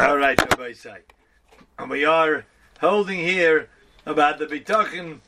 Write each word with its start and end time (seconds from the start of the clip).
All 0.00 0.16
right, 0.16 0.40
Rabbi 0.40 0.72
Say. 0.72 1.00
And 1.78 1.90
we 1.90 2.06
are 2.06 2.46
holding 2.80 3.18
here 3.18 3.68
about 4.06 4.38
the 4.38 4.46
bitachon 4.46 5.18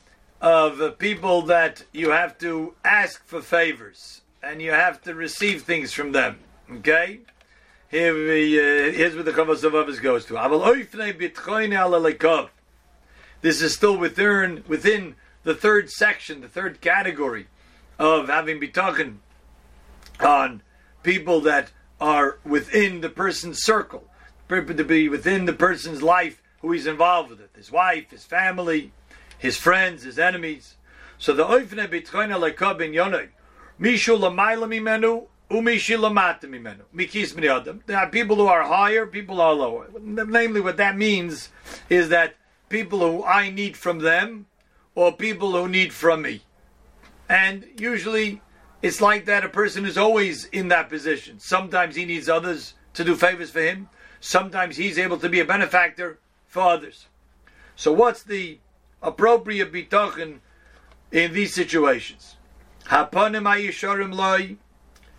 of 0.41 0.97
people 0.97 1.43
that 1.43 1.83
you 1.91 2.09
have 2.09 2.39
to 2.39 2.73
ask 2.83 3.23
for 3.23 3.43
favors 3.43 4.21
and 4.41 4.63
you 4.63 4.71
have 4.71 4.99
to 5.03 5.13
receive 5.13 5.61
things 5.61 5.93
from 5.93 6.11
them. 6.11 6.39
Okay? 6.71 7.19
Here 7.91 8.15
we, 8.15 8.59
uh, 8.59 8.91
here's 8.91 9.13
where 9.13 9.23
the 9.23 9.31
Chovos 9.31 9.61
HaLevavos 9.61 10.01
goes 10.01 10.25
to. 10.25 10.37
This 13.41 13.61
is 13.61 13.75
still 13.75 13.97
within, 13.97 14.63
within 14.67 15.15
the 15.43 15.53
third 15.53 15.91
section, 15.91 16.41
the 16.41 16.49
third 16.49 16.81
category 16.81 17.45
of 17.99 18.27
having 18.27 18.59
bitachon 18.59 19.17
on 20.19 20.63
people 21.03 21.41
that 21.41 21.69
are 22.01 22.39
within 22.43 23.01
the 23.01 23.09
person's 23.09 23.63
circle, 23.63 24.05
to 24.61 24.83
be 24.83 25.09
within 25.09 25.45
the 25.45 25.53
person's 25.53 26.01
life 26.01 26.41
who 26.61 26.71
he's 26.71 26.87
involved 26.87 27.29
with 27.29 27.41
it, 27.41 27.49
his 27.55 27.71
wife, 27.71 28.11
his 28.11 28.23
family, 28.23 28.91
his 29.37 29.57
friends, 29.57 30.03
his 30.03 30.19
enemies. 30.19 30.75
So 31.17 31.33
the 31.33 31.45
oifne 31.45 31.87
bitchoina 31.87 32.37
lekab 32.37 32.81
in 32.81 32.91
yonoi, 32.91 33.29
mishu 33.79 34.17
lamayla 34.17 34.67
mimenu, 34.67 35.27
umishi 35.49 35.97
lamata 35.97 36.43
mimenu, 36.43 36.83
mikis 36.95 37.37
adam. 37.43 37.81
There 37.85 37.97
are 37.97 38.09
people 38.09 38.35
who 38.35 38.47
are 38.47 38.63
higher, 38.63 39.05
people 39.05 39.41
are 39.41 39.53
lower. 39.53 39.87
Namely, 39.99 40.61
what 40.61 40.77
that 40.77 40.97
means 40.97 41.49
is 41.89 42.09
that 42.09 42.35
people 42.69 42.99
who 42.99 43.23
I 43.23 43.49
need 43.49 43.75
from 43.75 43.99
them, 43.99 44.45
or 44.95 45.11
people 45.11 45.51
who 45.51 45.67
need 45.67 45.93
from 45.93 46.21
me. 46.21 46.41
And 47.27 47.65
usually 47.77 48.41
it's 48.81 49.01
like 49.01 49.25
that 49.25 49.43
a 49.43 49.49
person 49.49 49.85
is 49.85 49.97
always 49.97 50.45
in 50.45 50.67
that 50.67 50.89
position. 50.89 51.39
Sometimes 51.39 51.95
he 51.95 52.05
needs 52.05 52.29
others 52.29 52.73
to 52.93 53.03
do 53.03 53.15
favors 53.15 53.49
for 53.49 53.61
him. 53.61 53.89
Sometimes 54.25 54.77
he's 54.77 54.97
able 54.97 55.17
to 55.17 55.27
be 55.27 55.41
a 55.41 55.45
benefactor 55.45 56.17
for 56.47 56.61
others. 56.61 57.07
So 57.75 57.91
what's 57.91 58.23
the 58.23 58.59
appropriate 59.01 59.73
bitachon 59.73 60.39
in 61.11 61.33
these 61.33 61.53
situations? 61.53 62.37
Hapanim 62.85 63.43
ayisharim 63.43 64.13
loy, 64.13 64.55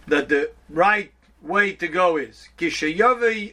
that 0.06 0.30
the 0.30 0.52
right 0.70 1.12
way 1.42 1.74
to 1.74 1.86
go 1.86 2.16
is 2.16 2.48
kishayavi 2.56 3.52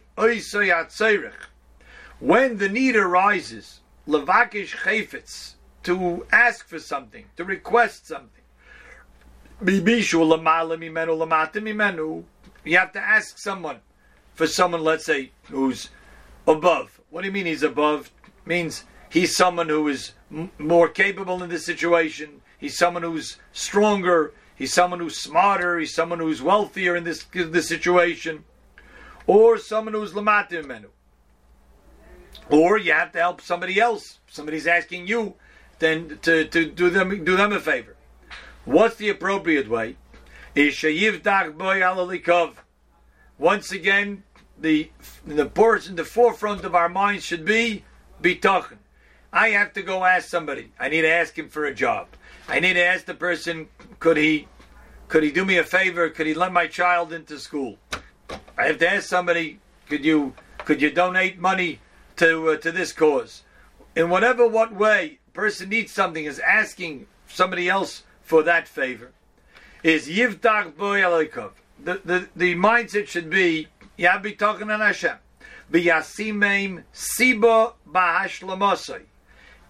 when 2.20 2.58
the 2.58 2.70
need 2.70 2.95
arises, 2.95 3.81
levakish 4.08 4.78
chayfetz, 4.78 5.56
to 5.84 6.25
ask 6.31 6.66
for 6.66 6.80
something, 6.80 7.25
to 7.36 7.44
request 7.44 8.08
something. 8.08 8.45
You 9.59 9.81
have 12.78 12.94
to 12.94 13.02
ask 13.02 13.38
someone 13.38 13.81
for 14.42 14.47
someone, 14.47 14.84
let's 14.84 15.06
say, 15.06 15.30
who's 15.52 15.92
above. 16.47 17.00
What 17.11 17.22
do 17.22 17.28
you 17.28 17.31
mean 17.31 17.45
he's 17.45 17.61
above? 17.61 18.09
means 18.44 18.86
he's 19.08 19.38
someone 19.38 19.70
who 19.70 19.88
is 19.88 20.14
m- 20.31 20.50
more 20.58 20.89
capable 20.89 21.44
in 21.44 21.50
this 21.52 21.64
situation. 21.64 22.42
He's 22.58 22.75
someone 22.75 23.03
who's 23.03 23.38
stronger. 23.52 24.34
He's 24.56 24.73
someone 24.73 25.00
who's 25.00 25.19
smarter. 25.19 25.78
He's 25.78 25.94
someone 25.94 26.17
who's 26.17 26.42
wealthier 26.42 26.95
in 26.95 27.03
this 27.03 27.23
this 27.31 27.67
situation, 27.67 28.44
or 29.28 29.59
someone 29.59 29.94
who's 29.94 30.14
lamatim 30.14 30.66
menu. 30.66 30.89
Or 32.50 32.80
you 32.80 32.94
have 32.94 33.12
to 33.12 33.19
help 33.19 33.42
somebody 33.42 33.80
else. 33.80 34.22
Somebody's 34.25 34.66
asking 34.66 35.06
you, 35.06 35.36
then 35.78 36.17
to, 36.23 36.45
to 36.45 36.66
do 36.66 36.89
them 36.89 37.23
do 37.23 37.38
them 37.38 37.52
a 37.52 37.59
favor. 37.59 37.95
What's 38.66 38.95
the 38.95 39.09
appropriate 39.09 39.69
way? 39.69 39.97
Is 40.56 40.73
once 43.42 43.72
again, 43.72 44.22
the 44.62 44.90
the 45.26 45.45
portion, 45.48 45.95
the 45.95 46.06
forefront 46.06 46.64
of 46.64 46.76
our 46.76 46.90
minds 46.90 47.26
should 47.26 47.44
be 47.45 47.84
bitachon. 48.22 48.78
I 49.34 49.50
have 49.50 49.73
to 49.73 49.81
go 49.81 50.03
ask 50.03 50.28
somebody. 50.28 50.72
I 50.80 50.90
need 50.90 51.02
to 51.02 51.12
ask 51.12 51.38
him 51.38 51.50
for 51.50 51.66
a 51.66 51.73
job. 51.73 52.08
I 52.48 52.59
need 52.59 52.73
to 52.73 52.84
ask 52.84 53.06
the 53.06 53.14
person, 53.14 53.68
could 54.00 54.18
he 54.18 54.47
could 55.08 55.24
he 55.24 55.31
do 55.31 55.44
me 55.46 55.58
a 55.58 55.63
favor? 55.63 56.09
Could 56.09 56.28
he 56.28 56.34
let 56.34 56.53
my 56.53 56.68
child 56.68 57.12
into 57.12 57.40
school? 57.40 57.78
I 58.58 58.66
have 58.68 58.78
to 58.80 58.90
ask 58.90 59.08
somebody, 59.08 59.59
could 59.90 60.06
you 60.06 60.34
could 60.59 60.81
you 60.81 60.91
donate 60.91 61.40
money 61.40 61.80
to 62.18 62.52
uh, 62.52 62.58
to 62.58 62.72
this 62.72 62.94
cause? 62.94 63.44
In 63.96 64.09
whatever 64.09 64.47
what 64.47 64.74
way 64.74 65.19
person 65.34 65.69
needs 65.69 65.91
something 65.91 66.25
is 66.25 66.40
asking 66.40 67.08
somebody 67.28 67.68
else 67.69 68.03
for 68.22 68.44
that 68.44 68.68
favor. 68.68 69.12
Is 69.84 70.08
yivtach 70.08 70.78
boy 70.78 71.02
The, 71.84 72.02
the 72.06 72.28
the 72.35 72.56
mindset 72.56 73.08
should 73.08 73.30
be 73.30 73.68
yeah 74.01 74.17
be 74.17 74.34
talking 74.34 74.72
on 74.72 74.79
Hashem. 74.79 75.17
Biyasimim 75.72 76.84
siba 76.94 77.73
bahashlamasai. 77.88 79.03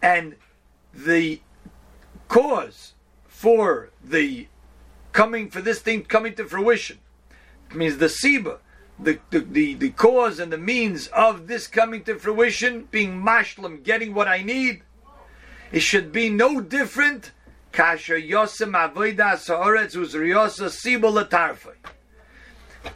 And 0.01 0.35
the 0.93 1.41
cause 2.29 2.93
for 3.27 3.89
the 4.03 4.47
coming 5.11 5.49
for 5.49 5.61
this 5.61 5.79
thing 5.79 6.03
coming 6.03 6.33
to 6.35 6.45
fruition 6.45 6.99
means 7.75 7.97
the 7.97 8.05
siba, 8.05 8.59
the, 8.97 9.19
the, 9.31 9.39
the, 9.39 9.73
the 9.75 9.89
cause 9.91 10.39
and 10.39 10.51
the 10.51 10.57
means 10.57 11.07
of 11.07 11.47
this 11.47 11.67
coming 11.67 12.03
to 12.05 12.17
fruition, 12.17 12.87
being 12.89 13.21
mashlam, 13.21 13.83
getting 13.83 14.13
what 14.13 14.27
I 14.27 14.43
need, 14.43 14.83
it 15.71 15.81
should 15.81 16.11
be 16.11 16.29
no 16.29 16.61
different. 16.61 17.31
Kasha 17.71 18.13
yosem 18.13 18.73
avoida 18.73 19.37
sa'oretz 19.37 19.95
uzriyosa 19.95 20.69
siba 20.69 21.11
latarfai. 21.11 21.75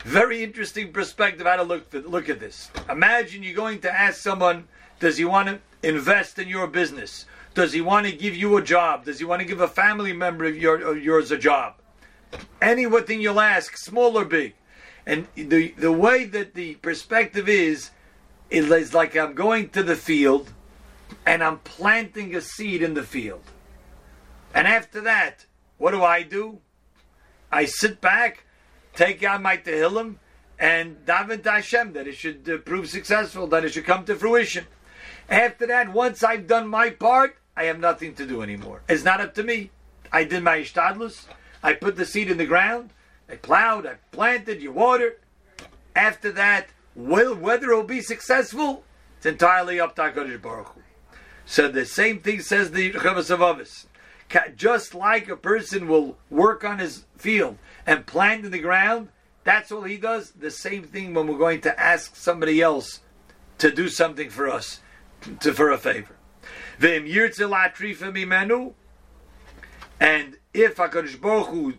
Very 0.04 0.44
interesting 0.44 0.92
perspective 0.92 1.46
how 1.46 1.58
to 1.58 1.64
look 1.64 1.94
look 1.94 2.30
at 2.30 2.40
this. 2.40 2.72
Imagine 2.90 3.44
you're 3.44 3.56
going 3.56 3.82
to 3.82 3.92
ask 3.92 4.20
someone, 4.20 4.68
does 5.00 5.18
he 5.18 5.26
want 5.26 5.48
to 5.48 5.60
invest 5.84 6.40
in 6.40 6.48
your 6.48 6.68
business? 6.68 7.26
Does 7.54 7.72
he 7.72 7.82
want 7.82 8.06
to 8.06 8.12
give 8.12 8.36
you 8.36 8.58
a 8.58 8.62
job? 8.62 9.06
Does 9.06 9.20
he 9.20 9.26
want 9.26 9.42
to 9.42 9.48
give 9.48 9.62
a 9.62 9.68
family 9.68 10.12
member 10.12 10.46
of, 10.46 10.58
your, 10.58 10.82
of 10.82 11.02
yours 11.02 11.32
a 11.32 11.38
job? 11.38 11.76
Anything 12.62 13.22
you'll 13.22 13.40
ask, 13.40 13.78
small 13.78 14.18
or 14.18 14.26
big. 14.26 14.56
And 15.06 15.28
the 15.36 15.72
the 15.78 15.92
way 15.92 16.26
that 16.26 16.56
the 16.56 16.76
perspective 16.76 17.48
is, 17.48 17.92
it 18.50 18.66
is 18.66 18.94
like 18.94 19.16
I'm 19.16 19.34
going 19.34 19.70
to 19.70 19.84
the 19.84 19.96
field 19.96 20.52
and 21.26 21.44
I'm 21.44 21.60
planting 21.60 22.36
a 22.36 22.42
seed 22.42 22.82
in 22.82 22.96
the 22.96 23.04
field. 23.04 23.44
And 24.54 24.68
after 24.68 25.02
that, 25.02 25.46
what 25.78 25.92
do 25.92 26.04
I 26.04 26.24
do? 26.24 26.60
I 27.52 27.66
sit 27.66 28.02
back 28.02 28.45
take 28.96 29.24
out 29.24 29.42
my 29.42 29.58
Tehillim 29.58 30.16
and 30.58 31.06
daven 31.06 31.44
to 31.44 31.52
Hashem 31.52 31.94
that 31.94 32.08
it 32.08 32.16
should 32.16 32.50
uh, 32.50 32.58
prove 32.58 32.90
successful, 32.90 33.48
that 33.48 33.66
it 33.66 33.74
should 33.74 33.86
come 33.86 34.06
to 34.06 34.16
fruition. 34.16 34.66
After 35.30 35.68
that, 35.68 35.92
once 35.92 36.24
I've 36.24 36.48
done 36.48 36.68
my 36.68 36.90
part, 36.90 37.38
I 37.58 37.66
have 37.66 37.80
nothing 37.80 38.16
to 38.16 38.26
do 38.26 38.42
anymore. 38.42 38.82
It's 38.88 39.04
not 39.04 39.22
up 39.22 39.34
to 39.36 39.44
me. 39.44 39.72
I 40.12 40.24
did 40.24 40.44
my 40.44 40.60
ishtadlus. 40.60 41.26
I 41.64 41.74
put 41.74 41.96
the 41.96 42.06
seed 42.06 42.30
in 42.30 42.38
the 42.38 42.46
ground. 42.46 42.92
I 43.30 43.36
plowed. 43.36 43.86
I 43.86 43.96
planted. 44.12 44.62
You 44.62 44.72
watered. 44.72 45.18
After 45.96 46.32
that, 46.34 46.68
will 46.96 47.36
whether 47.36 47.72
it 47.72 47.76
will 47.76 47.84
be 47.84 48.02
successful, 48.02 48.84
it's 49.18 49.26
entirely 49.26 49.80
up 49.80 49.96
to 49.96 50.04
Hakadosh 50.04 50.42
Baruch 50.42 50.68
Hu. 50.68 50.82
So 51.46 51.68
the 51.68 51.86
same 51.86 52.20
thing 52.20 52.42
says 52.42 52.72
the 52.72 52.92
Chovos 52.94 53.36
HaLevavos. 53.36 53.86
Just 54.56 54.96
like 54.96 55.30
a 55.30 55.38
person 55.38 55.88
will 55.88 56.18
work 56.30 56.64
on 56.64 56.80
his 56.80 57.06
field 57.18 57.58
and 57.86 58.06
plant 58.06 58.46
in 58.46 58.52
the 58.52 58.60
ground, 58.60 59.10
that's 59.44 59.72
all 59.72 59.84
he 59.84 59.98
does. 59.98 60.32
The 60.32 60.52
same 60.52 60.84
thing 60.84 61.14
when 61.14 61.28
we're 61.28 61.38
going 61.38 61.62
to 61.62 61.80
ask 61.80 62.16
somebody 62.16 62.62
else 62.62 63.02
to 63.60 63.72
do 63.72 63.88
something 63.88 64.30
for 64.30 64.50
us, 64.50 64.82
to, 65.40 65.54
for 65.54 65.72
a 65.72 65.78
favor. 65.78 66.16
And 66.80 67.08
if 70.54 70.76
HaKadosh 70.76 71.22
Baruch 71.22 71.48
Hu 71.48 71.74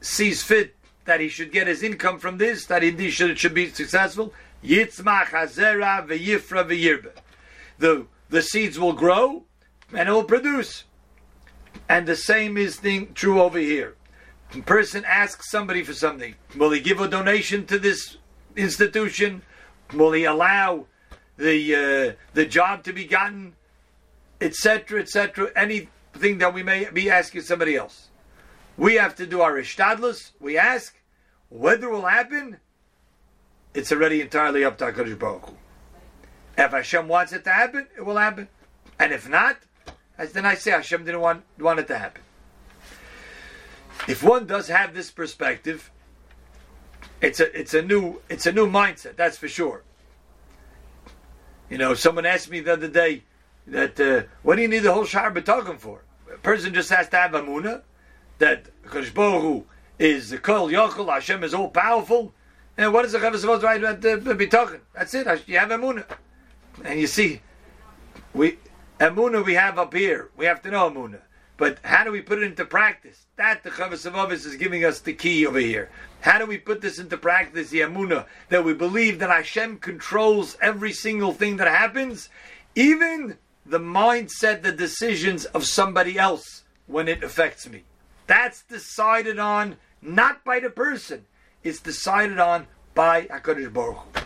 sees 0.00 0.42
fit 0.42 0.76
that 1.04 1.20
he 1.20 1.28
should 1.28 1.52
get 1.52 1.66
his 1.66 1.82
income 1.82 2.18
from 2.18 2.38
this, 2.38 2.66
that 2.66 2.82
he 2.82 3.10
should, 3.10 3.38
should 3.38 3.54
be 3.54 3.70
successful, 3.70 4.32
v'yifra. 4.62 6.08
The, 7.78 8.06
the 8.28 8.42
seeds 8.42 8.78
will 8.78 8.92
grow 8.92 9.44
and 9.92 10.08
it 10.08 10.12
will 10.12 10.24
produce. 10.24 10.84
And 11.88 12.06
the 12.06 12.16
same 12.16 12.56
is 12.56 12.76
thing 12.76 13.12
true 13.14 13.40
over 13.40 13.58
here 13.58 13.96
person 14.60 15.04
asks 15.06 15.50
somebody 15.50 15.82
for 15.82 15.94
something, 15.94 16.34
will 16.56 16.70
he 16.70 16.80
give 16.80 17.00
a 17.00 17.08
donation 17.08 17.64
to 17.66 17.78
this 17.78 18.18
institution? 18.54 19.40
Will 19.94 20.12
he 20.12 20.24
allow 20.24 20.86
the 21.38 21.74
uh, 21.74 22.22
the 22.34 22.44
job 22.44 22.84
to 22.84 22.92
be 22.92 23.06
gotten, 23.06 23.54
etc., 24.40 25.00
etc.? 25.00 25.50
Anything 25.56 26.38
that 26.38 26.52
we 26.52 26.62
may 26.62 26.90
be 26.90 27.08
asking 27.08 27.42
somebody 27.42 27.76
else, 27.76 28.08
we 28.76 28.96
have 28.96 29.16
to 29.16 29.26
do 29.26 29.40
our 29.40 29.54
ishtadlus. 29.54 30.32
We 30.38 30.58
ask 30.58 30.94
whether 31.48 31.88
it 31.88 31.92
will 31.92 32.06
happen. 32.06 32.58
It's 33.74 33.90
already 33.90 34.20
entirely 34.20 34.64
up 34.64 34.76
to 34.78 34.84
Hakadosh 34.92 35.18
Baruch 35.18 35.46
Hu. 35.46 35.56
If 36.58 36.72
Hashem 36.72 37.08
wants 37.08 37.32
it 37.32 37.44
to 37.44 37.50
happen, 37.50 37.86
it 37.96 38.04
will 38.04 38.18
happen, 38.18 38.48
and 38.98 39.12
if 39.12 39.26
not, 39.26 39.56
as 40.22 40.32
then 40.32 40.46
I 40.46 40.54
say 40.54 40.70
Hashem 40.70 41.04
didn't 41.04 41.20
want 41.20 41.42
want 41.58 41.80
it 41.80 41.88
to 41.88 41.98
happen. 41.98 42.22
If 44.06 44.22
one 44.22 44.46
does 44.46 44.68
have 44.68 44.94
this 44.94 45.10
perspective, 45.10 45.90
it's 47.20 47.40
a 47.40 47.58
it's 47.58 47.74
a 47.74 47.82
new 47.82 48.22
it's 48.28 48.46
a 48.46 48.52
new 48.52 48.68
mindset. 48.68 49.16
That's 49.16 49.36
for 49.36 49.48
sure. 49.48 49.82
You 51.68 51.78
know, 51.78 51.94
someone 51.94 52.24
asked 52.24 52.50
me 52.50 52.60
the 52.60 52.72
other 52.74 52.86
day 52.86 53.24
that 53.66 53.98
uh, 53.98 54.22
what 54.42 54.56
do 54.56 54.62
you 54.62 54.68
need 54.68 54.80
the 54.80 54.92
whole 54.92 55.06
Shar 55.06 55.32
B'Togim 55.32 55.78
for? 55.78 56.04
A 56.32 56.38
person 56.38 56.72
just 56.72 56.90
has 56.90 57.08
to 57.08 57.16
have 57.16 57.32
Emunah 57.32 57.82
that 58.38 58.66
Kodesh 58.84 59.64
is 59.98 60.30
the 60.30 60.38
Kol 60.38 60.68
Yochel, 60.68 61.12
Hashem 61.12 61.42
is 61.42 61.52
all 61.52 61.68
powerful. 61.68 62.32
And 62.78 62.92
what 62.92 63.04
is 63.04 63.12
the 63.12 63.18
Chaver 63.18 63.38
supposed 63.38 63.62
to 63.62 63.66
write 63.66 63.82
about 63.82 64.04
uh, 64.04 64.18
B'Togim? 64.34 64.80
That's 64.94 65.14
it. 65.14 65.26
You 65.48 65.58
have 65.58 65.70
Emunah. 65.70 66.06
And 66.84 67.00
you 67.00 67.08
see, 67.08 67.40
we 68.34 68.58
Emunah 69.02 69.44
we 69.44 69.54
have 69.54 69.80
up 69.80 69.94
here. 69.94 70.30
We 70.36 70.46
have 70.46 70.62
to 70.62 70.70
know 70.70 70.88
Emunah. 70.88 71.22
But 71.56 71.78
how 71.82 72.04
do 72.04 72.12
we 72.12 72.22
put 72.22 72.38
it 72.38 72.44
into 72.44 72.64
practice? 72.64 73.26
That 73.34 73.64
the 73.64 73.70
Chovos 73.70 74.08
HaLevavos 74.08 74.46
is 74.46 74.54
giving 74.54 74.84
us 74.84 75.00
the 75.00 75.12
key 75.12 75.44
over 75.44 75.58
here. 75.58 75.90
How 76.20 76.38
do 76.38 76.46
we 76.46 76.56
put 76.56 76.80
this 76.80 77.00
into 77.00 77.16
practice, 77.16 77.70
the 77.70 77.80
Emunah, 77.80 78.26
that 78.48 78.64
we 78.64 78.74
believe 78.74 79.18
that 79.18 79.28
Hashem 79.28 79.78
controls 79.78 80.56
every 80.62 80.92
single 80.92 81.32
thing 81.32 81.56
that 81.56 81.66
happens, 81.66 82.28
even 82.76 83.38
the 83.66 83.80
mindset, 83.80 84.62
the 84.62 84.70
decisions 84.70 85.46
of 85.46 85.64
somebody 85.64 86.16
else 86.16 86.62
when 86.86 87.08
it 87.08 87.24
affects 87.24 87.68
me. 87.68 87.82
That's 88.28 88.62
decided 88.62 89.40
on 89.40 89.78
not 90.00 90.44
by 90.44 90.60
the 90.60 90.70
person. 90.70 91.24
It's 91.64 91.80
decided 91.80 92.38
on 92.38 92.68
by 92.94 93.22
HaKadosh 93.22 93.72
Baruch 93.72 93.96
Hu. 93.96 94.20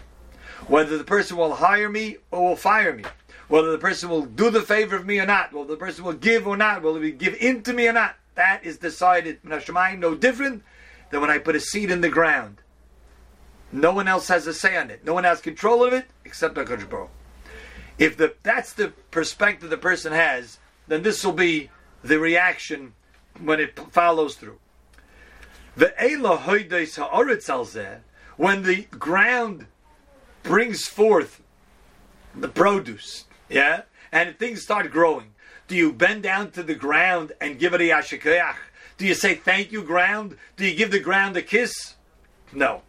Whether 0.67 0.99
the 0.99 1.05
person 1.05 1.39
will 1.39 1.55
hire 1.55 1.89
me 1.89 2.19
or 2.31 2.51
will 2.51 2.57
fire 2.57 2.95
me. 2.95 3.05
Whether 3.49 3.71
the 3.71 3.79
person 3.79 4.09
will 4.09 4.25
do 4.25 4.51
the 4.51 4.63
favor 4.63 4.97
of 4.97 5.07
me 5.07 5.21
or 5.21 5.27
not. 5.27 5.53
Whether 5.53 5.71
the 5.71 5.77
person 5.77 6.05
will 6.05 6.13
give 6.13 6.47
or 6.47 6.57
not. 6.57 6.83
whether 6.83 7.03
he 7.03 7.13
give 7.13 7.35
in 7.35 7.63
to 7.63 7.73
me 7.73 7.87
or 7.89 7.93
not. 7.93 8.17
That 8.35 8.65
is 8.65 8.79
decided. 8.79 9.39
No 9.45 10.15
different 10.15 10.63
than 11.11 11.21
when 11.21 11.31
I 11.31 11.39
put 11.39 11.57
a 11.57 11.61
seed 11.61 11.91
in 11.91 12.01
the 12.01 12.09
ground. 12.09 12.63
No 13.73 13.93
one 13.93 14.09
else 14.09 14.29
has 14.29 14.47
a 14.47 14.55
say 14.55 14.77
on 14.77 14.91
it. 14.91 15.05
No 15.05 15.15
one 15.15 15.25
has 15.25 15.41
control 15.41 15.85
of 15.85 15.93
it 15.93 16.07
except 16.25 16.55
HaKadosh 16.55 16.89
Baruch 16.89 17.11
If 17.99 18.17
the, 18.17 18.35
that's 18.43 18.73
the 18.73 18.93
perspective 19.11 19.71
the 19.71 19.77
person 19.77 20.13
has, 20.13 20.59
then 20.89 21.03
this 21.03 21.25
will 21.25 21.33
be 21.33 21.71
the 22.03 22.19
reaction 22.19 22.95
when 23.41 23.61
it 23.61 23.79
follows 23.93 24.37
through. 24.37 24.59
The 25.77 25.93
when 28.37 28.63
the 28.63 28.83
ground 28.85 29.67
brings 30.43 30.87
forth 30.87 31.43
the 32.35 32.49
produce, 32.49 33.25
yeah, 33.49 33.83
and 34.13 34.39
things 34.39 34.63
start 34.63 34.91
growing, 34.91 35.35
do 35.69 35.77
you 35.77 35.93
bend 35.93 36.23
down 36.23 36.51
to 36.53 36.63
the 36.63 36.75
ground 36.75 37.33
and 37.41 37.59
give 37.59 37.75
it 37.75 37.81
a 37.81 37.85
yashikayach? 37.85 38.57
Do 38.99 39.07
you 39.07 39.15
say 39.15 39.35
thank 39.35 39.73
you, 39.73 39.83
ground? 39.83 40.37
Do 40.57 40.67
you 40.67 40.75
give 40.75 40.91
the 40.91 41.01
ground 41.01 41.37
a 41.37 41.43
kiss? 41.43 41.97
No. 42.53 42.83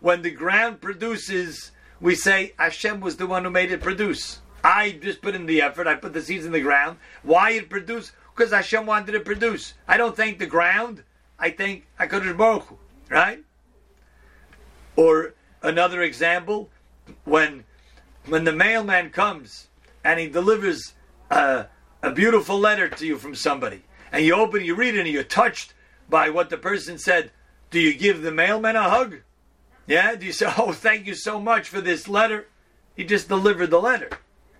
When 0.00 0.22
the 0.22 0.30
ground 0.30 0.80
produces, 0.80 1.70
we 2.00 2.14
say 2.14 2.52
Hashem 2.58 3.00
was 3.00 3.16
the 3.16 3.26
one 3.26 3.44
who 3.44 3.50
made 3.50 3.72
it 3.72 3.80
produce. 3.80 4.40
I 4.64 4.92
just 4.92 5.22
put 5.22 5.34
in 5.34 5.46
the 5.46 5.62
effort. 5.62 5.86
I 5.86 5.94
put 5.94 6.12
the 6.12 6.22
seeds 6.22 6.44
in 6.44 6.52
the 6.52 6.60
ground. 6.60 6.98
Why 7.22 7.50
it 7.52 7.70
produced? 7.70 8.12
Because 8.34 8.52
Hashem 8.52 8.86
wanted 8.86 9.14
it 9.14 9.24
produce. 9.24 9.74
I 9.88 9.96
don't 9.96 10.16
thank 10.16 10.38
the 10.38 10.46
ground. 10.46 11.02
I 11.38 11.50
thank 11.50 11.86
Hakadosh 11.98 12.36
Baruch 12.36 12.64
Hu, 12.64 12.78
right? 13.08 13.42
Or 14.96 15.34
another 15.62 16.02
example, 16.02 16.70
when 17.24 17.64
when 18.26 18.44
the 18.44 18.52
mailman 18.52 19.10
comes 19.10 19.68
and 20.04 20.18
he 20.18 20.28
delivers 20.28 20.94
a, 21.30 21.66
a 22.02 22.10
beautiful 22.12 22.58
letter 22.58 22.88
to 22.88 23.06
you 23.06 23.18
from 23.18 23.34
somebody, 23.34 23.82
and 24.10 24.24
you 24.24 24.34
open, 24.34 24.60
it, 24.60 24.66
you 24.66 24.74
read 24.74 24.94
it, 24.94 25.00
and 25.00 25.08
you're 25.08 25.22
touched 25.22 25.74
by 26.08 26.28
what 26.30 26.50
the 26.50 26.58
person 26.58 26.98
said. 26.98 27.30
Do 27.70 27.80
you 27.80 27.94
give 27.94 28.22
the 28.22 28.32
mailman 28.32 28.76
a 28.76 28.90
hug? 28.90 29.20
Yeah? 29.86 30.14
Do 30.14 30.26
you 30.26 30.32
say, 30.32 30.52
"Oh, 30.58 30.72
thank 30.72 31.06
you 31.06 31.14
so 31.14 31.40
much 31.40 31.68
for 31.68 31.80
this 31.80 32.08
letter"? 32.08 32.48
He 32.94 33.04
just 33.04 33.28
delivered 33.28 33.70
the 33.70 33.80
letter, 33.80 34.10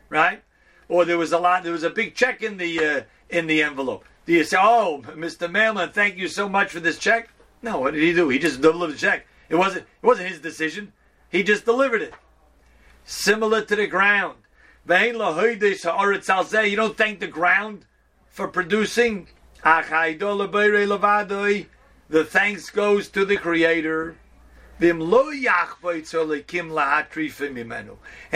right? 0.08 0.42
Or 0.88 1.04
there 1.04 1.18
was 1.18 1.32
a 1.32 1.38
lot. 1.38 1.62
There 1.62 1.72
was 1.72 1.82
a 1.82 1.90
big 1.90 2.14
check 2.14 2.42
in 2.42 2.56
the 2.56 2.78
uh, 2.78 3.02
in 3.28 3.46
the 3.46 3.62
envelope. 3.62 4.04
Do 4.24 4.32
you 4.32 4.44
say, 4.44 4.56
"Oh, 4.60 5.02
Mr. 5.08 5.50
Mailman, 5.50 5.92
thank 5.92 6.16
you 6.16 6.28
so 6.28 6.48
much 6.48 6.70
for 6.70 6.80
this 6.80 6.98
check"? 6.98 7.28
No. 7.60 7.80
What 7.80 7.94
did 7.94 8.02
he 8.02 8.12
do? 8.12 8.28
He 8.30 8.38
just 8.38 8.60
delivered 8.60 8.94
the 8.94 8.98
check. 8.98 9.26
It 9.48 9.56
wasn't. 9.56 9.82
It 9.82 10.06
wasn't 10.06 10.30
his 10.30 10.40
decision. 10.40 10.92
He 11.28 11.42
just 11.42 11.64
delivered 11.64 12.02
it. 12.02 12.14
Similar 13.04 13.62
to 13.62 13.76
the 13.76 13.86
ground. 13.86 14.36
You 14.88 16.76
don't 16.76 16.96
thank 16.96 17.20
the 17.20 17.28
ground 17.28 17.86
for 18.28 18.48
producing. 18.48 19.28
The 22.08 22.24
thanks 22.24 22.70
goes 22.70 23.08
to 23.08 23.24
the 23.24 23.36
Creator. 23.36 24.16
And 24.80 25.00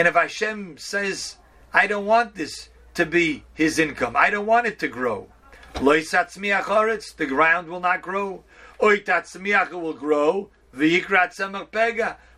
if 0.07 0.13
Hashem 0.13 0.77
says, 0.77 1.37
I 1.73 1.87
don't 1.87 2.05
want 2.05 2.35
this 2.35 2.69
to 2.93 3.05
be 3.05 3.43
his 3.53 3.77
income, 3.77 4.15
I 4.15 4.29
don't 4.29 4.45
want 4.45 4.67
it 4.67 4.79
to 4.79 4.87
grow. 4.87 5.27
The 5.73 7.25
ground 7.27 7.67
will 7.67 7.81
not 7.81 8.01
grow. 8.01 8.43
It 8.79 9.09
will 9.71 9.93
grow. 9.93 10.49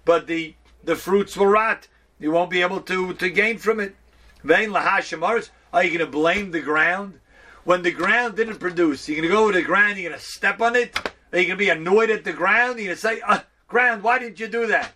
But 0.05 0.27
the, 0.27 0.55
the 0.83 0.95
fruits 0.95 1.37
will 1.37 1.47
rot. 1.47 1.87
You 2.19 2.31
won't 2.31 2.49
be 2.49 2.61
able 2.61 2.81
to, 2.81 3.13
to 3.13 3.29
gain 3.29 3.57
from 3.57 3.79
it. 3.79 3.95
Are 4.43 4.61
you 4.61 4.71
going 4.71 5.99
to 5.99 6.05
blame 6.05 6.51
the 6.51 6.61
ground? 6.61 7.19
When 7.63 7.81
the 7.81 7.91
ground 7.91 8.35
didn't 8.35 8.59
produce, 8.59 9.07
you're 9.07 9.17
going 9.17 9.29
to 9.29 9.35
go 9.35 9.51
to 9.51 9.57
the 9.59 9.65
ground, 9.65 9.97
you're 9.97 10.09
going 10.09 10.19
to 10.19 10.25
step 10.25 10.61
on 10.61 10.75
it? 10.75 10.97
Are 11.31 11.39
you 11.39 11.45
going 11.45 11.49
to 11.49 11.55
be 11.57 11.69
annoyed 11.69 12.09
at 12.09 12.23
the 12.23 12.33
ground? 12.33 12.79
You're 12.79 12.87
going 12.87 12.95
to 12.95 13.01
say, 13.01 13.21
uh, 13.21 13.41
ground, 13.67 14.03
why 14.03 14.19
didn't 14.19 14.39
you 14.39 14.47
do 14.47 14.67
that? 14.67 14.95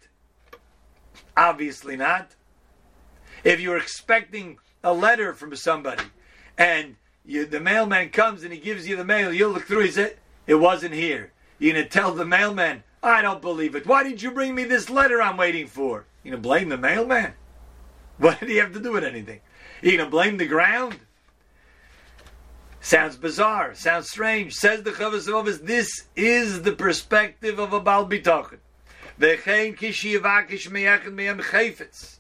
Obviously 1.38 1.96
not. 1.96 2.32
If 3.44 3.60
you're 3.60 3.78
expecting 3.78 4.58
a 4.84 4.94
letter 4.94 5.34
from 5.34 5.56
somebody 5.56 6.04
and 6.58 6.96
you, 7.26 7.46
the 7.46 7.60
mailman 7.60 8.10
comes 8.10 8.44
and 8.44 8.52
he 8.52 8.60
gives 8.60 8.88
you 8.88 8.96
the 8.96 9.06
mail, 9.06 9.34
you 9.34 9.48
look 9.48 9.64
through, 9.64 9.84
he 9.84 9.92
said, 9.92 10.18
it 10.48 10.56
wasn't 10.56 10.94
here. 10.94 11.32
You're 11.60 11.74
going 11.74 11.84
to 11.84 11.90
tell 11.90 12.14
the 12.14 12.26
mailman, 12.26 12.84
I 13.02 13.22
don't 13.22 13.42
believe 13.42 13.76
it. 13.76 13.86
Why 13.86 14.04
didn't 14.04 14.24
you 14.24 14.32
bring 14.32 14.56
me 14.56 14.64
this 14.64 14.90
letter 14.90 15.22
I'm 15.22 15.38
waiting 15.38 15.68
for? 15.68 16.06
You're 16.24 16.32
going 16.32 16.44
to 16.44 16.48
blame 16.48 16.70
the 16.70 16.78
mailman? 16.78 17.34
What 18.18 18.40
did 18.40 18.50
he 18.50 18.58
have 18.58 18.74
to 18.74 18.80
do 18.80 18.94
with 18.94 19.04
anything? 19.04 19.42
You 19.82 19.98
to 19.98 20.06
blame 20.06 20.38
the 20.38 20.46
ground? 20.46 20.98
Sounds 22.80 23.18
bizarre. 23.18 23.76
Sounds 23.76 24.10
strange. 24.10 24.54
Says 24.54 24.84
the 24.84 24.92
Chovos 24.92 25.28
HaLevavos, 25.28 25.66
this 25.66 26.06
is 26.16 26.62
the 26.62 26.74
perspective 26.74 27.60
of 27.60 27.74
a 27.74 27.80
Baal 27.80 28.08
Bitachon. 28.08 28.60
V'chein 29.20 29.78
kishi 29.78 30.18
yivakish 30.20 30.70
chayfetz. 30.70 32.18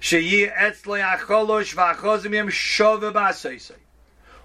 Sheyi 0.00 0.54
etzle 0.54 1.02
acholosh 1.02 1.74
v'achozim 1.74 2.50
shove. 2.50 3.72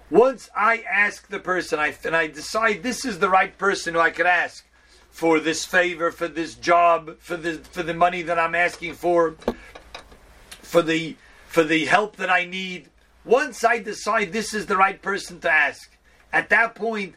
Once 0.08 0.50
I 0.56 0.84
ask 0.90 1.28
the 1.28 1.38
person, 1.38 1.78
I, 1.78 1.94
and 2.04 2.16
I 2.16 2.26
decide 2.26 2.82
this 2.82 3.04
is 3.04 3.20
the 3.20 3.28
right 3.28 3.56
person 3.56 3.94
who 3.94 4.00
I 4.00 4.10
could 4.10 4.26
ask 4.26 4.64
for 5.10 5.40
this 5.40 5.64
favor, 5.64 6.10
for 6.10 6.28
this 6.28 6.54
job, 6.54 7.18
for 7.18 7.36
the 7.36 7.54
for 7.54 7.82
the 7.82 7.94
money 7.94 8.22
that 8.22 8.38
I'm 8.38 8.54
asking 8.54 8.94
for, 8.94 9.36
for 10.62 10.82
the 10.82 11.16
for 11.46 11.64
the 11.64 11.84
help 11.86 12.16
that 12.16 12.30
I 12.30 12.44
need. 12.44 12.88
Once 13.24 13.64
I 13.64 13.78
decide 13.78 14.32
this 14.32 14.54
is 14.54 14.66
the 14.66 14.76
right 14.76 15.00
person 15.00 15.40
to 15.40 15.50
ask, 15.50 15.96
at 16.32 16.48
that 16.50 16.74
point, 16.74 17.16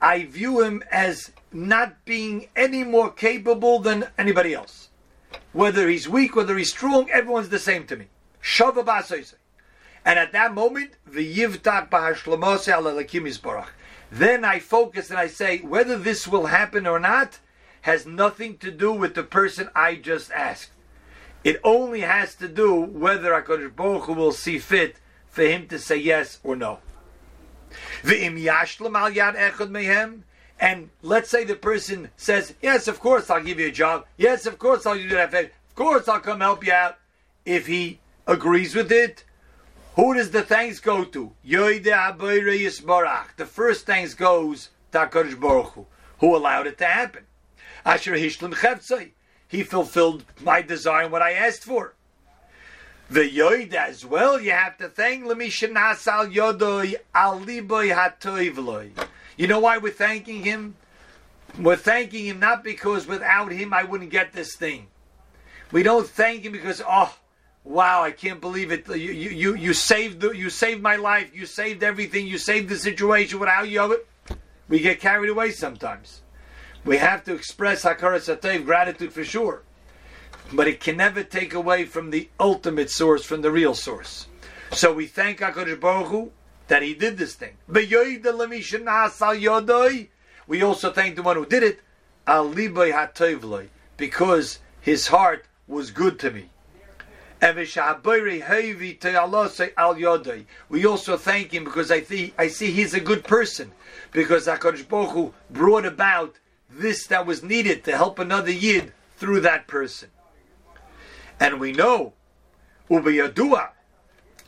I 0.00 0.24
view 0.24 0.60
him 0.60 0.82
as 0.90 1.32
not 1.52 2.04
being 2.04 2.48
any 2.54 2.84
more 2.84 3.10
capable 3.10 3.78
than 3.78 4.08
anybody 4.18 4.54
else. 4.54 4.88
Whether 5.52 5.88
he's 5.88 6.08
weak, 6.08 6.36
whether 6.36 6.56
he's 6.58 6.70
strong, 6.70 7.10
everyone's 7.10 7.48
the 7.48 7.58
same 7.58 7.86
to 7.86 7.96
me. 7.96 8.06
And 10.04 10.18
at 10.18 10.32
that 10.32 10.54
moment, 10.54 10.92
the 11.06 11.36
yivtak 11.36 11.90
Then 14.10 14.44
I 14.44 14.58
focus 14.58 15.10
and 15.10 15.18
I 15.18 15.28
say 15.28 15.58
whether 15.58 15.96
this 15.96 16.26
will 16.26 16.46
happen 16.46 16.86
or 16.86 16.98
not 16.98 17.38
has 17.82 18.06
nothing 18.06 18.58
to 18.58 18.70
do 18.70 18.92
with 18.92 19.14
the 19.14 19.22
person 19.22 19.70
I 19.74 19.94
just 19.94 20.30
asked. 20.32 20.70
It 21.44 21.60
only 21.64 22.00
has 22.00 22.34
to 22.36 22.48
do 22.48 22.74
whether 22.74 23.30
Hakadosh 23.32 23.74
Baruch 23.74 24.04
Hu 24.04 24.12
will 24.12 24.32
see 24.32 24.58
fit 24.58 24.96
for 25.28 25.42
him 25.42 25.66
to 25.68 25.78
say 25.78 25.96
yes 25.96 26.38
or 26.42 26.56
no. 26.56 26.80
And 30.62 30.90
let's 31.02 31.30
say 31.30 31.44
the 31.44 31.54
person 31.54 32.10
says, 32.16 32.54
"Yes, 32.60 32.88
of 32.88 33.00
course 33.00 33.30
I'll 33.30 33.42
give 33.42 33.58
you 33.58 33.68
a 33.68 33.72
job. 33.72 34.04
Yes, 34.18 34.44
of 34.44 34.58
course 34.58 34.84
I'll 34.84 34.96
do 34.96 35.08
that. 35.08 35.32
Of 35.32 35.50
course 35.74 36.08
I'll 36.08 36.20
come 36.20 36.40
help 36.40 36.66
you 36.66 36.72
out." 36.72 36.98
If 37.46 37.66
he 37.66 38.00
agrees 38.26 38.74
with 38.74 38.92
it, 38.92 39.24
who 40.00 40.14
does 40.14 40.30
the 40.30 40.42
thanks 40.42 40.80
go 40.80 41.04
to? 41.04 41.32
The 41.44 43.46
first 43.46 43.86
thanks 43.86 44.14
goes 44.14 44.70
to 44.92 44.98
HaKadosh 44.98 45.38
Baruch 45.38 45.86
Hu 46.20 46.36
allowed 46.36 46.66
it 46.66 46.78
to 46.78 46.86
happen. 46.86 47.24
Asher 47.84 48.14
Hishlim 48.14 48.54
Chevtzai. 48.54 49.10
He 49.46 49.62
fulfilled 49.62 50.24
my 50.40 50.62
desire 50.62 51.02
and 51.02 51.12
what 51.12 51.20
I 51.20 51.32
asked 51.32 51.64
for. 51.64 51.94
The 53.10 53.28
Yoid 53.28 53.74
as 53.74 54.06
well, 54.06 54.40
you 54.40 54.52
have 54.52 54.78
to 54.78 54.88
thank. 54.88 55.24
You 59.36 59.48
know 59.48 59.60
why 59.60 59.78
we're 59.78 59.92
thanking 59.92 60.44
him? 60.44 60.76
We're 61.58 61.76
thanking 61.76 62.24
him 62.24 62.38
not 62.38 62.64
because 62.64 63.06
without 63.06 63.52
him 63.52 63.74
I 63.74 63.82
wouldn't 63.82 64.10
get 64.10 64.32
this 64.32 64.56
thing. 64.56 64.86
We 65.72 65.82
don't 65.82 66.06
thank 66.06 66.44
him 66.44 66.52
because, 66.52 66.80
oh, 66.88 67.14
wow, 67.64 68.02
I 68.02 68.10
can't 68.10 68.40
believe 68.40 68.72
it. 68.72 68.88
You, 68.88 69.12
you, 69.12 69.54
you, 69.54 69.74
saved 69.74 70.20
the, 70.20 70.30
you 70.30 70.50
saved 70.50 70.82
my 70.82 70.96
life. 70.96 71.34
You 71.34 71.46
saved 71.46 71.82
everything. 71.82 72.26
You 72.26 72.38
saved 72.38 72.68
the 72.68 72.76
situation 72.76 73.38
without 73.38 73.68
you. 73.68 74.00
We 74.68 74.80
get 74.80 75.00
carried 75.00 75.30
away 75.30 75.50
sometimes. 75.50 76.22
We 76.84 76.96
have 76.96 77.24
to 77.24 77.34
express 77.34 77.84
Hakaras 77.84 78.34
Hatov, 78.34 78.64
gratitude 78.64 79.12
for 79.12 79.24
sure. 79.24 79.62
But 80.52 80.66
it 80.66 80.80
can 80.80 80.96
never 80.96 81.22
take 81.22 81.54
away 81.54 81.84
from 81.84 82.10
the 82.10 82.28
ultimate 82.38 82.90
source, 82.90 83.24
from 83.24 83.42
the 83.42 83.50
real 83.50 83.74
source. 83.74 84.26
So 84.72 84.92
we 84.92 85.06
thank 85.06 85.40
HaKadosh 85.40 85.80
Baruch 85.80 86.08
Hu 86.08 86.32
that 86.68 86.82
he 86.82 86.94
did 86.94 87.18
this 87.18 87.34
thing. 87.34 87.56
We 87.68 87.94
also 90.62 90.92
thank 90.92 91.16
the 91.16 91.22
one 91.22 91.36
who 91.36 91.46
did 91.46 91.62
it, 91.62 91.80
because 93.96 94.58
his 94.80 95.06
heart 95.08 95.44
was 95.68 95.90
good 95.90 96.18
to 96.20 96.30
me. 96.30 96.50
We 97.42 97.64
also 100.86 101.16
thank 101.16 101.54
him 101.54 101.64
because 101.64 101.90
I 101.90 102.02
see 102.02 102.34
I 102.38 102.48
see 102.48 102.70
he's 102.70 102.92
a 102.92 103.00
good 103.00 103.24
person 103.24 103.72
because 104.12 104.46
Hakadosh 104.46 104.86
Baruch 104.86 105.10
Hu 105.10 105.32
brought 105.50 105.86
about 105.86 106.34
this 106.68 107.06
that 107.06 107.24
was 107.26 107.42
needed 107.42 107.82
to 107.84 107.96
help 107.96 108.18
another 108.18 108.50
yid 108.50 108.92
through 109.16 109.40
that 109.40 109.66
person. 109.66 110.10
And 111.38 111.58
we 111.58 111.72
know, 111.72 112.12
ubiyadua, 112.90 113.70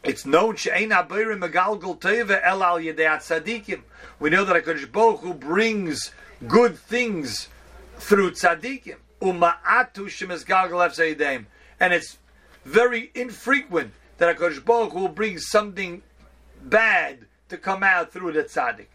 it's 0.05 0.27
known 0.27 0.57
she'ein 0.57 0.91
abirim 0.91 1.41
megalgal 1.41 1.99
teva 1.99 2.41
el 2.45 2.63
al 2.63 2.79
yedei 2.79 3.07
tzadikim. 3.17 3.83
We 4.19 4.29
know 4.29 4.45
that 4.45 4.65
Hakadosh 4.65 4.93
Baruch 4.93 5.21
Hu 5.21 5.33
brings 5.33 6.11
good 6.47 6.77
things 6.77 7.49
through 7.97 8.33
tzadikim. 8.33 8.97
Uma'atu 9.23 10.09
shemizgalgal 10.09 10.91
efzeidim. 10.91 11.47
And 11.81 11.95
it's 11.95 12.19
very 12.65 13.11
infrequent 13.15 13.93
that 14.19 14.37
Hakadosh 14.37 14.65
Baruch 14.65 14.95
will 14.95 15.09
bring 15.09 15.39
something 15.39 16.03
bad 16.63 17.27
to 17.49 17.57
come 17.57 17.83
out 17.83 18.13
through 18.13 18.33
the 18.33 18.45
tzaddik. 18.45 18.87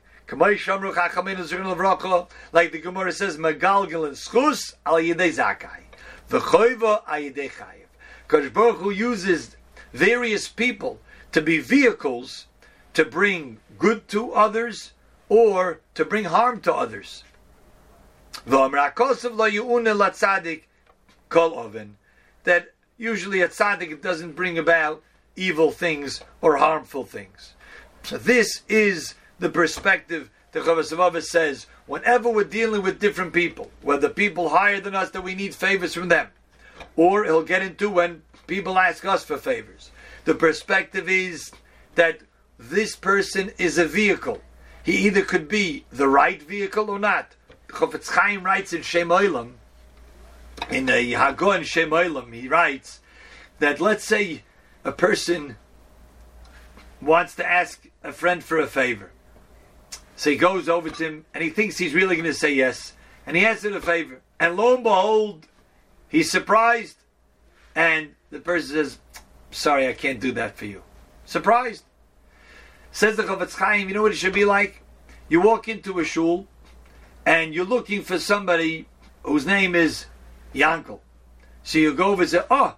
Like 2.54 2.72
the 2.72 2.80
Gemara 2.80 3.12
says, 3.12 3.38
Megalgal 3.38 4.08
and 4.08 4.16
schus 4.16 4.74
al 4.86 4.96
yedei 4.96 5.32
zakai. 5.32 5.84
V'choiva 6.30 7.02
al 7.08 7.20
yedei 7.20 7.52
chayiv. 7.52 7.88
Hakadosh 8.28 8.54
Baruch 8.54 8.78
Hu 8.78 8.90
uses 8.90 9.56
various 9.94 10.48
people 10.48 11.00
to 11.32 11.42
be 11.42 11.60
vehicles 11.60 12.48
to 12.94 13.06
bring 13.06 13.60
good 13.78 14.08
to 14.10 14.34
others 14.34 14.94
or 15.30 15.80
to 15.94 16.04
bring 16.04 16.26
harm 16.26 16.62
to 16.62 16.74
others. 16.74 17.24
That 22.44 22.70
usually 22.98 23.42
a 23.42 23.48
tzaddik 23.48 23.92
it 23.92 24.02
doesn't 24.02 24.34
bring 24.34 24.58
about 24.58 25.04
evil 25.36 25.72
things 25.72 26.24
or 26.42 26.58
harmful 26.58 27.04
things. 27.04 27.54
So 28.04 28.18
this 28.18 28.64
is 28.68 29.16
the 29.40 29.50
perspective 29.50 30.30
the 30.52 30.60
Chovos 30.62 30.92
HaLevavos 30.92 31.26
says 31.26 31.68
whenever 31.86 32.30
we're 32.30 32.44
dealing 32.44 32.82
with 32.82 33.00
different 33.00 33.34
people, 33.34 33.70
whether 33.82 34.10
people 34.10 34.50
higher 34.50 34.80
than 34.80 34.96
us 34.96 35.12
that 35.12 35.24
we 35.24 35.36
need 35.36 35.54
favors 35.54 35.94
from 35.94 36.08
them, 36.08 36.28
or 36.96 37.26
he'll 37.26 37.44
get 37.44 37.62
into 37.62 37.90
when 37.90 38.24
people 38.48 38.80
ask 38.80 39.06
us 39.06 39.24
for 39.24 39.38
favors. 39.38 39.92
The 40.26 40.36
perspective 40.36 41.10
is 41.10 41.52
that 41.96 42.22
this 42.58 42.96
person 42.96 43.52
is 43.58 43.78
a 43.78 43.86
vehicle. 43.86 44.42
He 44.84 45.06
either 45.06 45.22
could 45.22 45.48
be 45.48 45.86
the 45.92 46.08
right 46.08 46.42
vehicle 46.42 46.90
or 46.90 47.00
not. 47.00 47.36
Chofetz 47.68 48.10
Chaim 48.10 48.44
writes 48.44 48.74
in 48.74 48.82
Shem 48.82 49.10
Olam, 49.10 49.54
in 50.70 50.90
a 50.90 51.12
Hagon 51.12 51.64
Shem 51.64 51.92
Olam, 51.92 52.34
he 52.34 52.48
writes 52.48 53.00
that 53.60 53.80
let's 53.80 54.04
say 54.04 54.44
a 54.84 54.92
person 54.92 55.58
wants 57.02 57.36
to 57.36 57.46
ask 57.46 57.88
a 58.04 58.12
friend 58.12 58.44
for 58.44 58.60
a 58.60 58.68
favor. 58.68 59.12
So 60.16 60.32
he 60.32 60.36
goes 60.36 60.68
over 60.68 60.90
to 60.90 61.04
him 61.04 61.26
and 61.34 61.44
he 61.44 61.50
thinks 61.50 61.78
he's 61.78 61.94
really 61.94 62.16
going 62.16 62.26
to 62.26 62.34
say 62.34 62.54
yes. 62.54 62.94
And 63.26 63.38
he 63.38 63.46
asks 63.46 63.64
him 63.64 63.76
a 63.76 63.82
favor. 63.82 64.22
And 64.40 64.56
lo 64.58 64.74
and 64.74 64.84
behold, 64.84 65.48
he's 66.08 66.32
surprised 66.32 66.98
and 67.76 68.16
the 68.32 68.40
person 68.40 68.76
says, 68.76 69.00
Sorry, 69.52 69.88
I 69.88 69.94
can't 69.94 70.20
do 70.20 70.32
that 70.34 70.58
for 70.58 70.66
you. 70.66 70.84
Surprised. 71.26 71.84
Says 72.92 73.16
the 73.16 73.24
Chofetz 73.24 73.56
Chaim, 73.56 73.88
you 73.88 73.94
know 73.94 74.02
what 74.02 74.12
it 74.12 74.18
should 74.18 74.34
be 74.34 74.46
like? 74.46 74.82
You 75.30 75.42
walk 75.42 75.68
into 75.68 76.00
a 76.00 76.04
shul 76.04 76.48
and 77.26 77.54
you're 77.54 77.66
looking 77.66 78.02
for 78.02 78.18
somebody 78.18 78.88
whose 79.24 79.46
name 79.46 79.76
is 79.76 80.06
Yankel. 80.54 81.00
So 81.64 81.80
you 81.80 81.94
go 81.94 82.06
over 82.06 82.24
and 82.24 82.32
say, 82.32 82.42
Oh, 82.50 82.76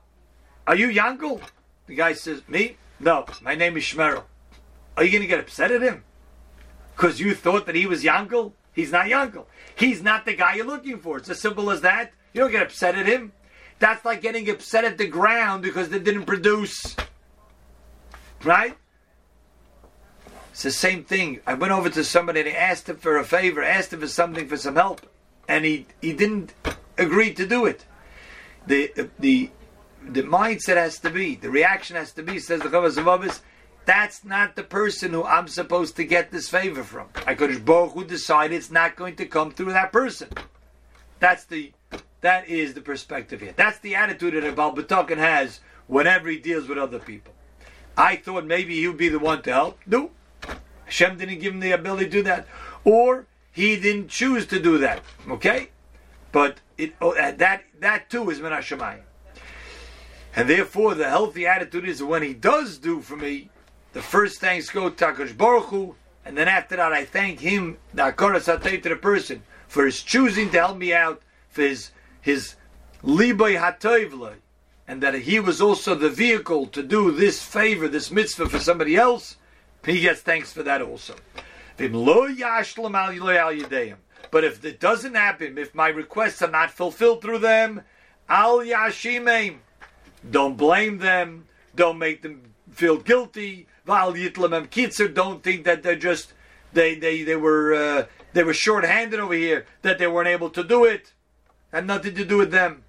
are 0.67 0.75
you 0.75 0.87
Yankel? 0.87 1.41
The 1.87 1.95
guy 1.95 2.13
says, 2.13 2.41
Me? 2.47 2.77
No, 2.99 3.25
my 3.41 3.55
name 3.55 3.77
is 3.77 3.83
Shmerel. 3.83 4.23
Are 4.97 5.03
you 5.03 5.11
going 5.11 5.21
to 5.21 5.27
get 5.27 5.39
upset 5.39 5.71
at 5.71 5.81
him? 5.81 6.03
Because 6.95 7.19
you 7.19 7.33
thought 7.33 7.65
that 7.65 7.75
he 7.75 7.85
was 7.85 8.03
Yankel? 8.03 8.51
He's 8.73 8.91
not 8.91 9.05
Yankel. 9.05 9.45
He's 9.75 10.01
not 10.01 10.25
the 10.25 10.35
guy 10.35 10.55
you're 10.55 10.65
looking 10.65 10.99
for. 10.99 11.17
It's 11.17 11.29
as 11.29 11.39
simple 11.39 11.71
as 11.71 11.81
that. 11.81 12.11
You 12.33 12.41
don't 12.41 12.51
get 12.51 12.63
upset 12.63 12.95
at 12.95 13.05
him. 13.05 13.31
That's 13.79 14.03
like 14.03 14.21
getting 14.21 14.49
upset 14.49 14.83
at 14.83 14.97
the 14.97 15.07
ground 15.07 15.63
because 15.63 15.89
they 15.89 15.99
didn't 15.99 16.25
produce. 16.25 16.95
Right? 18.43 18.77
It's 20.51 20.63
the 20.63 20.71
same 20.71 21.05
thing. 21.05 21.39
I 21.47 21.53
went 21.53 21.71
over 21.71 21.89
to 21.89 22.03
somebody 22.03 22.41
and 22.41 22.49
I 22.49 22.53
asked 22.53 22.89
him 22.89 22.97
for 22.97 23.17
a 23.17 23.23
favor, 23.23 23.63
asked 23.63 23.93
him 23.93 24.01
for 24.01 24.07
something, 24.07 24.47
for 24.47 24.57
some 24.57 24.75
help, 24.75 25.01
and 25.47 25.63
he, 25.63 25.87
he 26.01 26.11
didn't 26.11 26.53
agree 26.99 27.33
to 27.33 27.47
do 27.47 27.65
it. 27.65 27.85
The 28.67 29.09
the 29.19 29.49
the 30.03 30.23
mindset 30.23 30.77
has 30.77 30.99
to 30.99 31.09
be, 31.09 31.35
the 31.35 31.49
reaction 31.49 31.95
has 31.95 32.11
to 32.13 32.23
be, 32.23 32.39
says 32.39 32.61
the 32.61 32.69
Chovos 32.69 32.97
HaLevavos, 32.97 33.41
that's 33.85 34.23
not 34.23 34.55
the 34.55 34.63
person 34.63 35.11
who 35.11 35.23
I'm 35.23 35.47
supposed 35.47 35.95
to 35.97 36.03
get 36.03 36.31
this 36.31 36.49
favor 36.49 36.83
from. 36.83 37.07
I 37.25 37.33
could 37.35 37.65
Baruch 37.65 37.93
who 37.93 38.05
decided 38.05 38.55
it's 38.55 38.71
not 38.71 38.95
going 38.95 39.15
to 39.17 39.25
come 39.25 39.51
through 39.51 39.73
that 39.73 39.91
person. 39.91 40.29
That's 41.19 41.45
the 41.45 41.71
that 42.21 42.47
is 42.47 42.73
the 42.73 42.81
perspective 42.81 43.41
here. 43.41 43.53
That's 43.55 43.79
the 43.79 43.95
attitude 43.95 44.33
that 44.33 44.47
a 44.47 44.51
Balbatakan 44.51 45.17
has 45.17 45.61
whenever 45.87 46.29
he 46.29 46.37
deals 46.37 46.67
with 46.67 46.77
other 46.77 46.99
people. 46.99 47.33
I 47.97 48.15
thought 48.17 48.45
maybe 48.45 48.75
he 48.75 48.87
would 48.87 48.97
be 48.97 49.09
the 49.09 49.19
one 49.19 49.41
to 49.43 49.53
help. 49.53 49.79
No. 49.85 50.11
Hashem 50.85 51.17
didn't 51.17 51.39
give 51.39 51.53
him 51.53 51.59
the 51.59 51.71
ability 51.71 52.05
to 52.05 52.11
do 52.11 52.23
that. 52.23 52.47
Or 52.83 53.25
he 53.51 53.75
didn't 53.75 54.09
choose 54.09 54.45
to 54.47 54.59
do 54.59 54.77
that. 54.79 55.01
Okay? 55.29 55.69
But 56.31 56.61
it, 56.79 56.95
oh, 57.01 57.13
that 57.13 57.63
that 57.79 58.09
too 58.09 58.29
is 58.29 58.39
Menashemayim. 58.39 59.01
And 60.35 60.49
therefore, 60.49 60.95
the 60.95 61.09
healthy 61.09 61.45
attitude 61.45 61.87
is 61.87 62.01
when 62.01 62.23
he 62.23 62.33
does 62.33 62.77
do 62.77 63.01
for 63.01 63.15
me, 63.15 63.49
the 63.93 64.01
first 64.01 64.39
thanks 64.39 64.69
go 64.69 64.89
to 64.89 65.05
HaKadosh 65.05 65.35
Baruch 65.35 65.65
Hu, 65.65 65.95
and 66.23 66.37
then 66.37 66.47
after 66.47 66.75
that, 66.77 66.93
I 66.93 67.05
thank 67.05 67.39
him, 67.39 67.77
the 67.93 68.11
to 68.11 68.89
the 68.89 68.95
person, 68.95 69.43
for 69.67 69.85
his 69.85 70.01
choosing 70.01 70.49
to 70.51 70.59
help 70.59 70.77
me 70.77 70.93
out, 70.93 71.21
for 71.49 71.63
his 71.63 71.91
his 72.21 72.55
libay 73.03 73.59
hatoivlay, 73.59 74.35
and 74.87 75.01
that 75.01 75.15
he 75.15 75.39
was 75.39 75.61
also 75.61 75.95
the 75.95 76.09
vehicle 76.09 76.67
to 76.67 76.83
do 76.83 77.11
this 77.11 77.43
favor, 77.43 77.87
this 77.87 78.11
mitzvah 78.11 78.47
for 78.47 78.59
somebody 78.59 78.95
else, 78.95 79.37
he 79.85 80.01
gets 80.01 80.21
thanks 80.21 80.53
for 80.53 80.63
that 80.63 80.81
also. 80.81 81.15
But 84.31 84.43
if 84.43 84.63
it 84.63 84.79
doesn't 84.79 85.15
happen, 85.15 85.57
if 85.57 85.73
my 85.73 85.87
requests 85.87 86.41
are 86.41 86.51
not 86.51 86.71
fulfilled 86.71 87.21
through 87.21 87.39
them, 87.39 87.81
al 88.27 88.59
yashimim, 88.59 89.57
don't 90.29 90.57
blame 90.57 90.99
them, 90.99 91.47
don't 91.75 91.97
make 91.97 92.21
them 92.21 92.53
feel 92.71 92.97
guilty. 92.97 93.67
Val 93.85 94.13
yitlamem 94.13 94.67
kitzer, 94.67 95.11
don't 95.11 95.43
think 95.43 95.65
that 95.65 95.81
they're 95.81 95.95
just 95.95 96.33
they 96.73 96.95
they 96.95 97.23
they 97.23 97.35
were 97.35 97.73
uh, 97.73 98.05
they 98.33 98.43
were 98.43 98.53
short-handed 98.53 99.19
over 99.19 99.33
here, 99.33 99.65
that 99.81 99.97
they 99.97 100.07
weren't 100.07 100.27
able 100.27 100.49
to 100.51 100.63
do 100.63 100.85
it. 100.85 101.13
Had 101.71 101.87
nothing 101.87 102.15
to 102.15 102.25
do 102.25 102.37
with 102.37 102.51
them. 102.51 102.83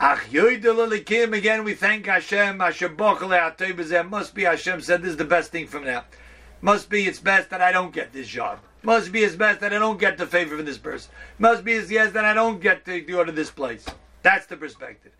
Ach 0.00 0.32
again 0.32 1.64
we 1.64 1.74
thank 1.74 2.06
Hashem, 2.06 2.60
Hashem 2.60 2.96
Must 2.96 4.34
be 4.34 4.44
Hashem 4.44 4.80
said 4.80 5.02
this 5.02 5.10
is 5.10 5.16
the 5.16 5.24
best 5.24 5.50
thing 5.50 5.66
from 5.66 5.84
now. 5.84 6.04
Must 6.60 6.88
be 6.88 7.06
it's 7.06 7.18
best 7.18 7.50
that 7.50 7.60
I 7.60 7.72
don't 7.72 7.92
get 7.92 8.12
this 8.12 8.28
job. 8.28 8.60
Must 8.82 9.10
be 9.10 9.20
his 9.20 9.36
best 9.36 9.60
that 9.60 9.72
I 9.72 9.78
don't 9.78 9.98
get 9.98 10.18
the 10.18 10.26
favor 10.26 10.56
from 10.56 10.66
this 10.66 10.78
person. 10.78 11.10
Must 11.38 11.64
be 11.64 11.74
his 11.74 11.90
yes 11.90 12.12
that 12.12 12.24
I 12.24 12.32
don't 12.32 12.60
get 12.60 12.84
to 12.84 13.00
go 13.00 13.24
to 13.24 13.32
this 13.32 13.50
place. 13.50 13.84
That's 14.22 14.46
the 14.46 14.56
perspective. 14.56 15.12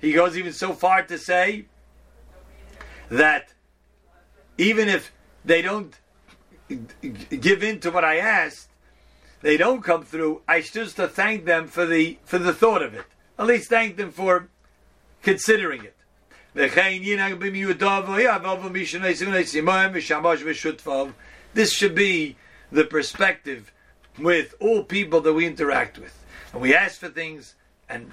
He 0.00 0.12
goes 0.12 0.36
even 0.36 0.52
so 0.52 0.72
far 0.72 1.02
to 1.02 1.18
say 1.18 1.64
that 3.08 3.54
even 4.58 4.88
if 4.88 5.12
they 5.44 5.62
don't 5.62 5.98
give 7.40 7.62
in 7.62 7.80
to 7.80 7.90
what 7.90 8.04
I 8.04 8.18
asked, 8.18 8.68
they 9.40 9.56
don't 9.56 9.82
come 9.82 10.04
through, 10.04 10.42
I 10.48 10.60
choose 10.60 10.94
to 10.94 11.08
thank 11.08 11.44
them 11.44 11.68
for 11.68 11.86
the 11.86 12.18
for 12.24 12.38
the 12.38 12.52
thought 12.52 12.82
of 12.82 12.94
it. 12.94 13.06
At 13.38 13.46
least 13.46 13.70
thank 13.70 13.96
them 13.96 14.10
for 14.10 14.48
considering 15.22 15.84
it. 15.84 15.96
This 21.54 21.72
should 21.72 21.94
be 21.94 22.36
the 22.70 22.84
perspective 22.84 23.72
with 24.18 24.54
all 24.60 24.82
people 24.82 25.20
that 25.20 25.32
we 25.32 25.46
interact 25.46 25.98
with. 25.98 26.24
And 26.52 26.62
we 26.62 26.74
ask 26.74 27.00
for 27.00 27.08
things, 27.08 27.54
and 27.88 28.10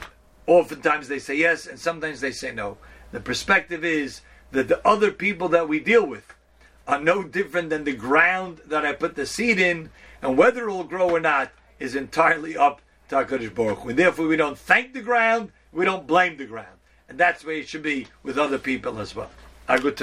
oftentimes 0.47 1.07
they 1.07 1.19
say 1.19 1.35
yes, 1.35 1.65
and 1.65 1.79
sometimes 1.79 2.21
they 2.21 2.31
say 2.31 2.51
no. 2.51 2.77
The 3.11 3.19
perspective 3.19 3.83
is 3.83 4.21
that 4.51 4.67
the 4.67 4.85
other 4.87 5.11
people 5.11 5.49
that 5.49 5.67
we 5.67 5.79
deal 5.79 6.05
with 6.05 6.33
are 6.87 6.99
no 6.99 7.23
different 7.23 7.69
than 7.69 7.83
the 7.83 7.95
ground 7.95 8.61
that 8.65 8.85
I 8.85 8.93
put 8.93 9.15
the 9.15 9.25
seed 9.25 9.59
in, 9.59 9.89
and 10.21 10.37
whether 10.37 10.67
it 10.67 10.71
will 10.71 10.83
grow 10.83 11.09
or 11.09 11.19
not 11.19 11.51
is 11.79 11.95
entirely 11.95 12.55
up 12.55 12.81
to 13.09 13.15
HaKadosh 13.15 13.53
Baruch. 13.53 13.85
And 13.85 13.97
therefore, 13.97 14.27
we 14.27 14.37
don't 14.37 14.57
thank 14.57 14.93
the 14.93 15.01
ground, 15.01 15.51
we 15.71 15.85
don't 15.85 16.05
blame 16.07 16.37
the 16.37 16.45
ground. 16.45 16.74
And 17.07 17.17
that's 17.17 17.45
where 17.45 17.55
it 17.55 17.67
should 17.67 17.83
be 17.83 18.07
with 18.23 18.37
other 18.37 18.57
people 18.57 18.99
as 18.99 19.15
well. 19.15 19.29
A 19.67 19.79
good. 19.79 20.01